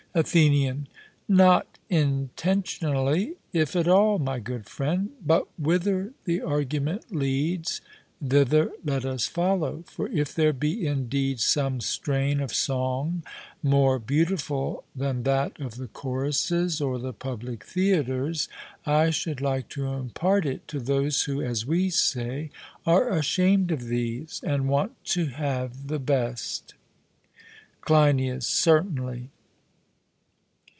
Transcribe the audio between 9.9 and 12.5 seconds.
if there be indeed some strain